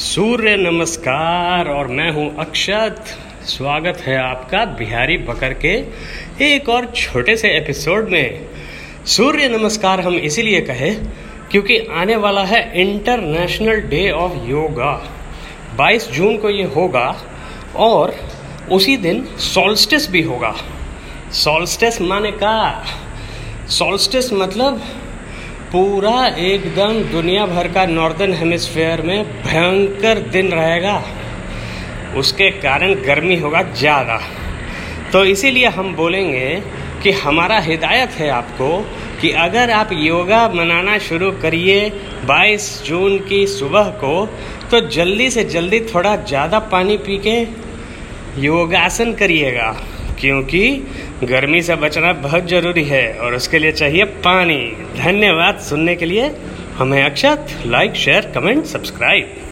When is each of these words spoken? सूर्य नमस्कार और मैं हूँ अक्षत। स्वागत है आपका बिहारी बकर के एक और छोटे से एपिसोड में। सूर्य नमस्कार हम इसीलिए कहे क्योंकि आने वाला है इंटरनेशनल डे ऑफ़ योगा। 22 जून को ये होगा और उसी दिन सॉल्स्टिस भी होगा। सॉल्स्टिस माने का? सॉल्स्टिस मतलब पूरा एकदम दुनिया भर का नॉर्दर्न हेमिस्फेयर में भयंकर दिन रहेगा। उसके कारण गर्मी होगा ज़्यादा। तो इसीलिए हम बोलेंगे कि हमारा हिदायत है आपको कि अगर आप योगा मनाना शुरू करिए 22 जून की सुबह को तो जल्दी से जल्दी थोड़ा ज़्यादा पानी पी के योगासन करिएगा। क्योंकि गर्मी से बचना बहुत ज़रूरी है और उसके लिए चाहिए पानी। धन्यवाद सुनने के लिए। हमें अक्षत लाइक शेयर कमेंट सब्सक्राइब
सूर्य 0.00 0.56
नमस्कार 0.56 1.68
और 1.68 1.86
मैं 1.86 2.10
हूँ 2.10 2.36
अक्षत। 2.36 3.04
स्वागत 3.44 3.98
है 4.00 4.16
आपका 4.16 4.64
बिहारी 4.64 5.18
बकर 5.18 5.52
के 5.54 5.72
एक 6.44 6.68
और 6.68 6.92
छोटे 6.96 7.36
से 7.36 7.48
एपिसोड 7.48 8.08
में। 8.08 8.48
सूर्य 9.06 9.48
नमस्कार 9.48 10.00
हम 10.00 10.14
इसीलिए 10.14 10.60
कहे 10.60 10.94
क्योंकि 11.50 11.78
आने 11.78 12.16
वाला 12.16 12.44
है 12.44 12.80
इंटरनेशनल 12.80 13.80
डे 13.80 14.10
ऑफ़ 14.10 14.32
योगा। 14.32 15.10
22 15.76 16.10
जून 16.10 16.36
को 16.36 16.50
ये 16.50 16.64
होगा 16.64 17.16
और 17.76 18.14
उसी 18.72 18.96
दिन 18.96 19.24
सॉल्स्टिस 19.24 20.10
भी 20.10 20.22
होगा। 20.22 20.54
सॉल्स्टिस 21.32 22.00
माने 22.00 22.30
का? 22.30 22.84
सॉल्स्टिस 23.68 24.32
मतलब 24.32 24.82
पूरा 25.72 26.26
एकदम 26.26 26.92
दुनिया 27.10 27.44
भर 27.46 27.66
का 27.72 27.84
नॉर्दर्न 27.86 28.32
हेमिस्फेयर 28.34 29.02
में 29.02 29.24
भयंकर 29.42 30.18
दिन 30.30 30.48
रहेगा। 30.52 30.94
उसके 32.18 32.50
कारण 32.60 32.94
गर्मी 33.02 33.36
होगा 33.36 33.62
ज़्यादा। 33.62 34.18
तो 35.12 35.24
इसीलिए 35.24 35.66
हम 35.68 35.94
बोलेंगे 35.94 36.48
कि 37.02 37.10
हमारा 37.18 37.58
हिदायत 37.60 38.10
है 38.12 38.28
आपको 38.30 38.70
कि 39.20 39.30
अगर 39.38 39.70
आप 39.70 39.92
योगा 39.92 40.48
मनाना 40.48 40.98
शुरू 41.00 41.30
करिए 41.42 41.78
22 42.26 42.68
जून 42.86 43.18
की 43.28 43.46
सुबह 43.48 43.90
को 44.02 44.14
तो 44.70 44.80
जल्दी 44.88 45.30
से 45.30 45.44
जल्दी 45.46 45.80
थोड़ा 45.94 46.16
ज़्यादा 46.16 46.58
पानी 46.72 46.96
पी 46.98 47.18
के 47.26 47.40
योगासन 48.42 49.12
करिएगा। 49.14 49.70
क्योंकि 50.20 50.68
गर्मी 51.24 51.62
से 51.62 51.76
बचना 51.76 52.12
बहुत 52.12 52.48
ज़रूरी 52.48 52.84
है 52.84 53.18
और 53.18 53.34
उसके 53.34 53.58
लिए 53.58 53.72
चाहिए 53.72 54.04
पानी। 54.04 54.60
धन्यवाद 54.96 55.58
सुनने 55.58 55.96
के 55.96 56.04
लिए। 56.04 56.30
हमें 56.76 57.02
अक्षत 57.02 57.46
लाइक 57.66 57.94
शेयर 57.94 58.32
कमेंट 58.34 58.64
सब्सक्राइब 58.64 59.40